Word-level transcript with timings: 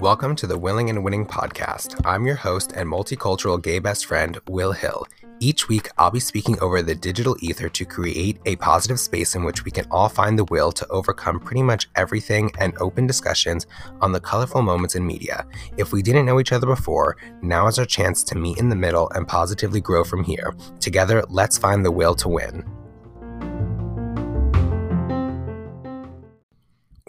Welcome 0.00 0.36
to 0.36 0.46
the 0.46 0.56
Willing 0.56 0.90
and 0.90 1.02
Winning 1.02 1.26
podcast. 1.26 2.00
I'm 2.06 2.24
your 2.24 2.36
host 2.36 2.72
and 2.76 2.88
multicultural 2.88 3.60
gay 3.60 3.80
best 3.80 4.06
friend, 4.06 4.38
Will 4.48 4.70
Hill. 4.70 5.06
Each 5.40 5.68
week, 5.68 5.88
I'll 5.98 6.12
be 6.12 6.20
speaking 6.20 6.56
over 6.60 6.82
the 6.82 6.94
digital 6.94 7.36
ether 7.40 7.68
to 7.68 7.84
create 7.84 8.38
a 8.46 8.54
positive 8.56 9.00
space 9.00 9.34
in 9.34 9.42
which 9.42 9.64
we 9.64 9.72
can 9.72 9.86
all 9.90 10.08
find 10.08 10.38
the 10.38 10.44
will 10.44 10.70
to 10.70 10.86
overcome 10.86 11.40
pretty 11.40 11.62
much 11.62 11.90
everything 11.96 12.52
and 12.60 12.72
open 12.78 13.08
discussions 13.08 13.66
on 14.00 14.12
the 14.12 14.20
colorful 14.20 14.62
moments 14.62 14.94
in 14.94 15.04
media. 15.04 15.46
If 15.76 15.92
we 15.92 16.00
didn't 16.00 16.26
know 16.26 16.38
each 16.38 16.52
other 16.52 16.68
before, 16.68 17.16
now 17.42 17.66
is 17.66 17.78
our 17.80 17.86
chance 17.86 18.22
to 18.22 18.38
meet 18.38 18.58
in 18.58 18.68
the 18.68 18.76
middle 18.76 19.10
and 19.10 19.26
positively 19.26 19.80
grow 19.80 20.04
from 20.04 20.22
here. 20.22 20.54
Together, 20.78 21.24
let's 21.28 21.58
find 21.58 21.84
the 21.84 21.90
will 21.90 22.14
to 22.14 22.28
win. 22.28 22.64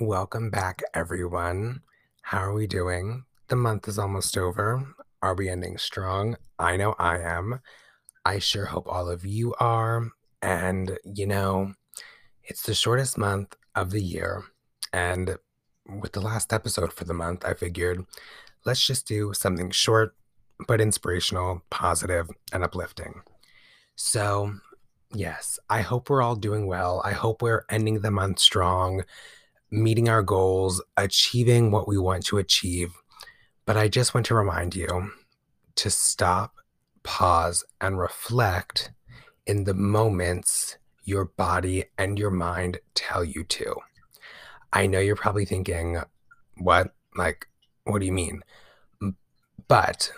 Welcome 0.00 0.48
back, 0.48 0.82
everyone. 0.94 1.82
How 2.22 2.38
are 2.38 2.54
we 2.54 2.66
doing? 2.66 3.26
The 3.48 3.56
month 3.56 3.86
is 3.86 3.98
almost 3.98 4.38
over. 4.38 4.94
Are 5.20 5.34
we 5.34 5.50
ending 5.50 5.76
strong? 5.76 6.38
I 6.58 6.78
know 6.78 6.94
I 6.98 7.18
am. 7.18 7.60
I 8.24 8.38
sure 8.38 8.64
hope 8.64 8.88
all 8.88 9.10
of 9.10 9.26
you 9.26 9.54
are. 9.60 10.08
And, 10.40 10.98
you 11.04 11.26
know, 11.26 11.74
it's 12.42 12.62
the 12.62 12.72
shortest 12.72 13.18
month 13.18 13.54
of 13.74 13.90
the 13.90 14.00
year. 14.00 14.44
And 14.90 15.36
with 16.00 16.12
the 16.12 16.22
last 16.22 16.54
episode 16.54 16.94
for 16.94 17.04
the 17.04 17.12
month, 17.12 17.44
I 17.44 17.52
figured 17.52 18.02
let's 18.64 18.86
just 18.86 19.06
do 19.06 19.34
something 19.34 19.70
short 19.70 20.16
but 20.66 20.80
inspirational, 20.80 21.60
positive, 21.68 22.30
and 22.54 22.64
uplifting. 22.64 23.20
So, 23.96 24.54
yes, 25.12 25.58
I 25.68 25.82
hope 25.82 26.08
we're 26.08 26.22
all 26.22 26.36
doing 26.36 26.66
well. 26.66 27.02
I 27.04 27.12
hope 27.12 27.42
we're 27.42 27.66
ending 27.68 28.00
the 28.00 28.10
month 28.10 28.38
strong 28.38 29.04
meeting 29.70 30.08
our 30.08 30.22
goals, 30.22 30.82
achieving 30.96 31.70
what 31.70 31.88
we 31.88 31.98
want 31.98 32.24
to 32.26 32.38
achieve. 32.38 32.92
But 33.66 33.76
I 33.76 33.88
just 33.88 34.14
want 34.14 34.26
to 34.26 34.34
remind 34.34 34.74
you 34.74 35.12
to 35.76 35.90
stop, 35.90 36.56
pause, 37.02 37.64
and 37.80 37.98
reflect 37.98 38.90
in 39.46 39.64
the 39.64 39.74
moments 39.74 40.76
your 41.04 41.24
body 41.24 41.84
and 41.98 42.18
your 42.18 42.30
mind 42.30 42.78
tell 42.94 43.24
you 43.24 43.44
to. 43.44 43.74
I 44.72 44.86
know 44.86 45.00
you're 45.00 45.16
probably 45.16 45.44
thinking, 45.44 46.00
what? 46.58 46.94
Like, 47.16 47.48
what 47.84 48.00
do 48.00 48.06
you 48.06 48.12
mean? 48.12 48.42
But 49.68 50.12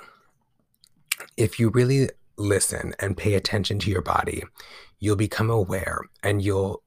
if 1.36 1.58
you 1.58 1.70
really 1.70 2.10
listen 2.36 2.94
and 2.98 3.16
pay 3.16 3.34
attention 3.34 3.78
to 3.80 3.90
your 3.90 4.02
body, 4.02 4.42
you'll 4.98 5.16
become 5.16 5.50
aware 5.50 6.00
and 6.22 6.42
you'll 6.42 6.82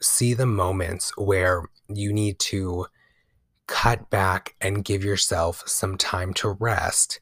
see 0.00 0.34
the 0.34 0.46
moments 0.46 1.12
where 1.16 1.64
you 1.88 2.12
need 2.12 2.38
to 2.38 2.86
cut 3.66 4.10
back 4.10 4.54
and 4.60 4.84
give 4.84 5.04
yourself 5.04 5.62
some 5.66 5.96
time 5.96 6.32
to 6.34 6.50
rest 6.60 7.20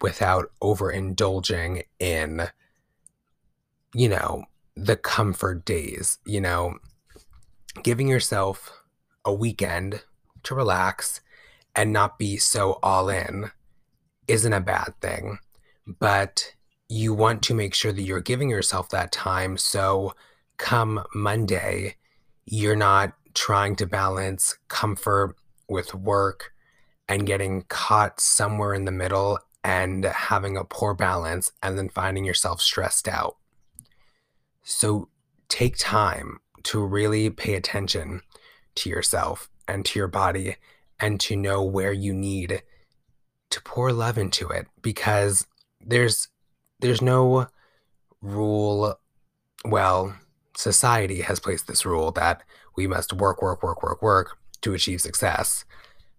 without 0.00 0.50
overindulging 0.62 1.82
in, 1.98 2.48
you 3.94 4.08
know, 4.08 4.44
the 4.76 4.96
comfort 4.96 5.64
days, 5.64 6.18
you 6.26 6.40
know, 6.40 6.76
giving 7.82 8.08
yourself 8.08 8.72
a 9.24 9.32
weekend 9.32 10.02
to 10.42 10.54
relax 10.54 11.20
and 11.74 11.92
not 11.92 12.18
be 12.18 12.36
so 12.36 12.78
all 12.82 13.08
in 13.08 13.50
isn't 14.28 14.52
a 14.52 14.60
bad 14.60 14.94
thing. 15.00 15.38
But 15.86 16.54
you 16.88 17.14
want 17.14 17.42
to 17.44 17.54
make 17.54 17.74
sure 17.74 17.92
that 17.92 18.02
you're 18.02 18.20
giving 18.20 18.50
yourself 18.50 18.88
that 18.90 19.12
time. 19.12 19.56
So 19.56 20.14
come 20.56 21.04
Monday, 21.14 21.96
you're 22.46 22.76
not 22.76 23.12
trying 23.34 23.76
to 23.76 23.86
balance 23.86 24.56
comfort 24.68 25.36
with 25.68 25.94
work 25.94 26.52
and 27.08 27.26
getting 27.26 27.62
caught 27.62 28.20
somewhere 28.20 28.72
in 28.72 28.84
the 28.84 28.92
middle 28.92 29.38
and 29.62 30.04
having 30.04 30.56
a 30.56 30.64
poor 30.64 30.94
balance 30.94 31.50
and 31.62 31.76
then 31.76 31.88
finding 31.88 32.24
yourself 32.24 32.60
stressed 32.60 33.08
out. 33.08 33.36
So 34.62 35.08
take 35.48 35.76
time 35.76 36.38
to 36.64 36.84
really 36.84 37.30
pay 37.30 37.54
attention 37.54 38.22
to 38.76 38.90
yourself 38.90 39.48
and 39.68 39.84
to 39.84 39.98
your 39.98 40.08
body 40.08 40.56
and 41.00 41.20
to 41.20 41.36
know 41.36 41.62
where 41.62 41.92
you 41.92 42.14
need 42.14 42.62
to 43.50 43.62
pour 43.62 43.92
love 43.92 44.18
into 44.18 44.48
it 44.48 44.66
because 44.82 45.46
there's 45.80 46.28
there's 46.80 47.00
no 47.00 47.46
rule 48.20 48.98
well 49.64 50.14
society 50.56 51.20
has 51.22 51.40
placed 51.40 51.66
this 51.66 51.84
rule 51.84 52.10
that 52.12 52.42
we 52.76 52.86
must 52.86 53.12
work, 53.12 53.42
work, 53.42 53.62
work, 53.62 53.82
work, 53.82 54.02
work 54.02 54.38
to 54.62 54.74
achieve 54.74 55.00
success. 55.00 55.64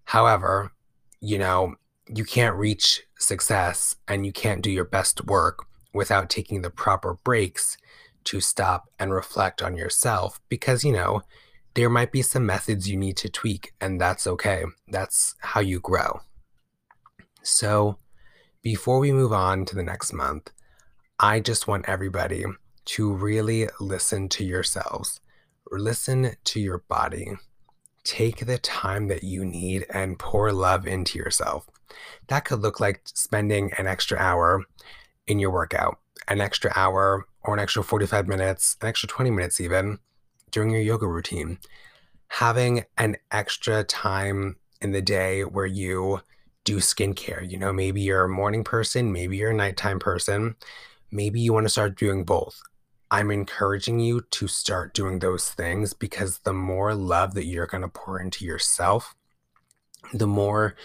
However, 0.05 0.71
you 1.19 1.37
know, 1.37 1.75
you 2.07 2.23
can't 2.23 2.55
reach 2.55 3.03
success 3.17 3.95
and 4.07 4.25
you 4.25 4.31
can't 4.31 4.61
do 4.61 4.71
your 4.71 4.85
best 4.85 5.25
work 5.25 5.65
without 5.93 6.29
taking 6.29 6.61
the 6.61 6.69
proper 6.69 7.15
breaks 7.23 7.77
to 8.25 8.39
stop 8.39 8.89
and 8.99 9.13
reflect 9.13 9.61
on 9.61 9.75
yourself 9.75 10.39
because, 10.49 10.83
you 10.83 10.91
know, 10.91 11.21
there 11.73 11.89
might 11.89 12.11
be 12.11 12.21
some 12.21 12.45
methods 12.45 12.89
you 12.89 12.97
need 12.97 13.17
to 13.17 13.29
tweak, 13.29 13.71
and 13.79 14.01
that's 14.01 14.25
okay. 14.25 14.63
That's 14.87 15.35
how 15.39 15.61
you 15.61 15.79
grow. 15.79 16.21
So, 17.43 17.99
before 18.63 18.97
we 18.97 19.11
move 19.11 19.31
on 19.31 19.63
to 19.65 19.75
the 19.75 19.83
next 19.83 20.11
month, 20.11 20.51
I 21.19 21.39
just 21.39 21.67
want 21.67 21.87
everybody 21.87 22.45
to 22.87 23.13
really 23.13 23.67
listen 23.79 24.29
to 24.29 24.45
yourselves, 24.45 25.19
listen 25.71 26.35
to 26.45 26.59
your 26.59 26.79
body. 26.87 27.33
Take 28.03 28.45
the 28.45 28.57
time 28.57 29.09
that 29.09 29.23
you 29.23 29.43
need 29.43 29.85
and 29.93 30.17
pour 30.17 30.53
love 30.53 30.87
into 30.87 31.19
yourself. 31.19 31.67
That 32.27 32.45
could 32.45 32.61
look 32.61 32.79
like 32.79 33.01
spending 33.05 33.71
an 33.77 33.87
extra 33.87 34.17
hour 34.17 34.63
in 35.27 35.39
your 35.39 35.51
workout, 35.51 35.99
an 36.29 36.39
extra 36.39 36.71
hour 36.75 37.27
or 37.43 37.53
an 37.53 37.59
extra 37.59 37.83
45 37.83 38.27
minutes, 38.27 38.77
an 38.81 38.87
extra 38.87 39.09
20 39.09 39.31
minutes 39.31 39.59
even 39.59 39.99
during 40.51 40.71
your 40.71 40.81
yoga 40.81 41.07
routine. 41.07 41.59
Having 42.29 42.85
an 42.97 43.17
extra 43.31 43.83
time 43.83 44.55
in 44.81 44.91
the 44.91 45.01
day 45.01 45.43
where 45.43 45.65
you 45.65 46.21
do 46.63 46.77
skincare. 46.77 47.49
You 47.49 47.57
know, 47.57 47.73
maybe 47.73 48.01
you're 48.01 48.25
a 48.25 48.29
morning 48.29 48.63
person, 48.63 49.11
maybe 49.11 49.37
you're 49.37 49.51
a 49.51 49.55
nighttime 49.55 49.99
person. 49.99 50.55
Maybe 51.11 51.39
you 51.39 51.53
want 51.53 51.65
to 51.65 51.69
start 51.69 51.97
doing 51.97 52.23
both. 52.25 52.61
I'm 53.09 53.31
encouraging 53.31 53.99
you 53.99 54.21
to 54.31 54.47
start 54.47 54.93
doing 54.93 55.19
those 55.19 55.49
things 55.49 55.93
because 55.93 56.39
the 56.39 56.53
more 56.53 56.93
love 56.93 57.33
that 57.35 57.45
you're 57.45 57.67
going 57.67 57.83
to 57.83 57.87
pour 57.87 58.19
into 58.19 58.43
yourself, 58.43 59.15
the 60.13 60.27
more 60.27 60.75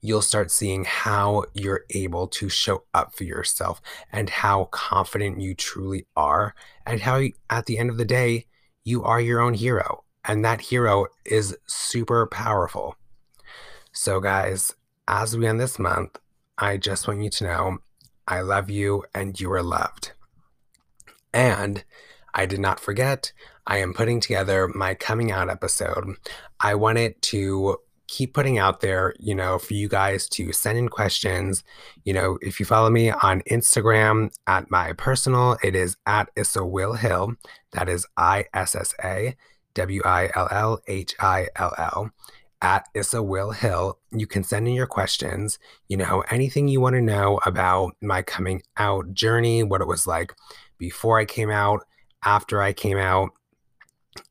you'll 0.00 0.22
start 0.22 0.50
seeing 0.50 0.84
how 0.84 1.44
you're 1.54 1.84
able 1.90 2.26
to 2.26 2.48
show 2.48 2.84
up 2.94 3.14
for 3.14 3.24
yourself 3.24 3.80
and 4.12 4.28
how 4.30 4.64
confident 4.66 5.40
you 5.40 5.54
truly 5.54 6.06
are, 6.16 6.54
and 6.86 7.00
how 7.00 7.22
at 7.50 7.66
the 7.66 7.78
end 7.78 7.90
of 7.90 7.98
the 7.98 8.04
day, 8.04 8.46
you 8.84 9.02
are 9.04 9.20
your 9.20 9.40
own 9.40 9.54
hero. 9.54 10.04
And 10.24 10.44
that 10.44 10.60
hero 10.60 11.06
is 11.24 11.56
super 11.66 12.26
powerful. 12.26 12.96
So, 13.92 14.20
guys, 14.20 14.74
as 15.08 15.36
we 15.36 15.46
end 15.46 15.60
this 15.60 15.78
month, 15.78 16.18
I 16.58 16.76
just 16.76 17.08
want 17.08 17.22
you 17.22 17.30
to 17.30 17.44
know 17.44 17.78
I 18.26 18.40
love 18.40 18.70
you 18.70 19.04
and 19.14 19.38
you 19.38 19.52
are 19.52 19.62
loved. 19.62 20.12
And 21.32 21.84
I 22.34 22.46
did 22.46 22.60
not 22.60 22.80
forget, 22.80 23.32
I 23.66 23.78
am 23.78 23.94
putting 23.94 24.20
together 24.20 24.68
my 24.68 24.94
coming 24.94 25.30
out 25.30 25.50
episode. 25.50 26.16
I 26.60 26.74
wanted 26.74 27.20
to 27.22 27.78
keep 28.08 28.34
putting 28.34 28.58
out 28.58 28.80
there, 28.80 29.14
you 29.18 29.34
know, 29.34 29.58
for 29.58 29.74
you 29.74 29.88
guys 29.88 30.28
to 30.28 30.52
send 30.52 30.76
in 30.76 30.88
questions. 30.88 31.64
You 32.04 32.12
know, 32.12 32.38
if 32.42 32.60
you 32.60 32.66
follow 32.66 32.90
me 32.90 33.10
on 33.10 33.42
Instagram 33.50 34.30
at 34.46 34.70
my 34.70 34.92
personal, 34.92 35.56
it 35.62 35.74
is 35.74 35.96
at 36.06 36.28
Issa 36.36 36.64
Will 36.64 36.94
Hill. 36.94 37.34
That 37.72 37.88
is 37.88 38.06
I 38.16 38.46
S 38.52 38.74
S 38.74 38.94
A 39.02 39.34
W 39.74 40.02
I 40.04 40.30
L 40.34 40.48
L 40.50 40.80
H 40.86 41.14
I 41.20 41.48
L 41.56 41.72
L 41.78 42.10
at 42.60 42.86
Issa 42.94 43.22
Will 43.22 43.52
Hill. 43.52 43.98
You 44.10 44.26
can 44.26 44.44
send 44.44 44.68
in 44.68 44.74
your 44.74 44.86
questions, 44.86 45.58
you 45.88 45.96
know, 45.96 46.22
anything 46.30 46.68
you 46.68 46.80
want 46.80 46.96
to 46.96 47.00
know 47.00 47.40
about 47.46 47.96
my 48.02 48.20
coming 48.20 48.62
out 48.76 49.14
journey, 49.14 49.62
what 49.62 49.80
it 49.80 49.88
was 49.88 50.06
like 50.06 50.34
before 50.82 51.16
I 51.16 51.24
came 51.24 51.48
out, 51.48 51.86
after 52.24 52.60
I 52.60 52.72
came 52.72 52.98
out. 52.98 53.30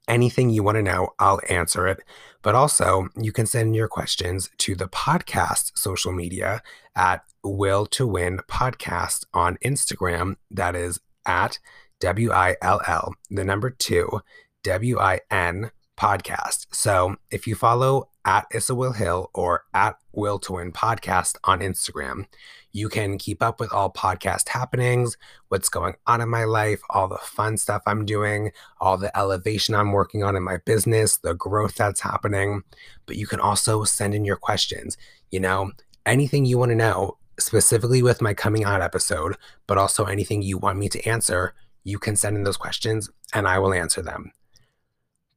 Anything 0.10 0.50
you 0.50 0.64
want 0.64 0.76
to 0.76 0.84
know, 0.84 1.08
I'll 1.18 1.40
answer 1.48 1.88
it. 1.88 2.00
But 2.42 2.56
also, 2.56 3.08
you 3.16 3.32
can 3.32 3.46
send 3.46 3.74
your 3.74 3.88
questions 3.88 4.50
to 4.58 4.76
the 4.76 4.90
podcast 4.90 5.72
social 5.76 6.12
media 6.12 6.62
at 6.94 7.24
Will 7.42 7.86
to 7.96 8.06
Win 8.06 8.42
Podcast 8.50 9.24
on 9.34 9.58
Instagram. 9.64 10.36
That 10.52 10.76
is 10.76 11.00
at 11.26 11.58
W 12.02 12.34
I 12.34 12.58
L 12.62 12.82
L, 12.86 13.14
the 13.30 13.46
number 13.46 13.70
two, 13.70 14.20
W 14.64 15.00
I 15.00 15.22
N 15.32 15.72
podcast. 15.98 16.66
So 16.74 17.16
if 17.30 17.48
you 17.48 17.56
follow 17.56 18.10
at 18.26 18.46
Issa 18.54 18.76
Will 18.76 18.94
Hill 18.94 19.30
or 19.34 19.66
at 19.74 19.98
Will 20.12 20.40
to 20.40 20.54
Win 20.54 20.72
Podcast 20.72 21.38
on 21.44 21.60
Instagram. 21.60 22.26
You 22.72 22.88
can 22.88 23.18
keep 23.18 23.42
up 23.42 23.60
with 23.60 23.74
all 23.74 23.92
podcast 23.92 24.50
happenings, 24.50 25.18
what's 25.50 25.70
going 25.70 25.96
on 26.08 26.22
in 26.22 26.30
my 26.30 26.46
life, 26.46 26.82
all 26.90 27.08
the 27.08 27.18
fun 27.18 27.58
stuff 27.58 27.82
I'm 27.86 28.06
doing, 28.06 28.52
all 28.80 28.98
the 28.98 29.16
elevation 29.18 29.76
I'm 29.76 29.92
working 29.92 30.24
on 30.24 30.36
in 30.36 30.44
my 30.44 30.58
business, 30.66 31.18
the 31.18 31.34
growth 31.34 31.76
that's 31.76 32.02
happening. 32.02 32.64
But 33.06 33.18
you 33.18 33.28
can 33.28 33.40
also 33.40 33.84
send 33.84 34.14
in 34.14 34.26
your 34.26 34.38
questions. 34.38 34.98
You 35.32 35.42
know, 35.42 35.72
anything 36.06 36.46
you 36.46 36.58
want 36.58 36.72
to 36.72 36.76
know, 36.76 37.18
specifically 37.40 38.04
with 38.04 38.22
my 38.22 38.34
coming 38.34 38.64
out 38.64 38.82
episode, 38.82 39.36
but 39.68 39.78
also 39.78 40.06
anything 40.06 40.42
you 40.42 40.58
want 40.58 40.80
me 40.80 40.88
to 40.90 41.08
answer, 41.08 41.54
you 41.84 42.00
can 42.00 42.16
send 42.16 42.38
in 42.38 42.44
those 42.44 42.58
questions 42.58 43.10
and 43.34 43.48
I 43.48 43.60
will 43.60 43.74
answer 43.74 44.02
them. 44.02 44.32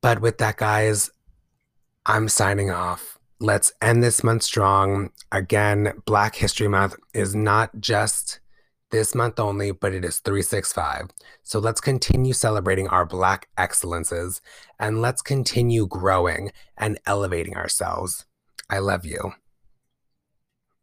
But 0.01 0.21
with 0.21 0.39
that, 0.39 0.59
guys, 0.59 1.11
I'm 2.07 2.29
signing 2.29 2.71
off. 2.71 3.19
Let's 3.41 3.73
end 3.81 4.03
this 4.03 4.23
month 4.23 4.43
strong. 4.43 5.11
Again, 5.33 6.03
Black 6.05 6.37
History 6.37 6.69
Month 6.69 6.97
is 7.15 7.35
not 7.35 7.81
just 7.81 8.41
this 8.91 9.15
month 9.15 9.41
only, 9.41 9.71
but 9.71 9.95
it 9.95 10.05
is 10.05 10.19
365. 10.19 11.09
So 11.43 11.59
let's 11.59 11.81
continue 11.81 12.35
celebrating 12.35 12.89
our 12.89 13.07
Black 13.07 13.49
excellences 13.57 14.43
and 14.79 15.01
let's 15.01 15.23
continue 15.23 15.87
growing 15.87 16.53
and 16.77 16.99
elevating 17.07 17.57
ourselves. 17.57 18.27
I 18.69 18.81
love 18.81 19.07
you. 19.07 19.33